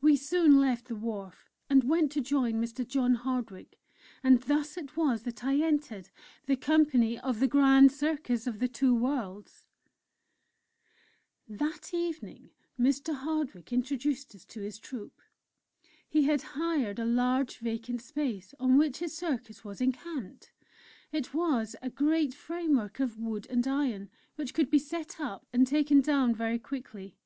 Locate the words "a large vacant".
16.98-18.00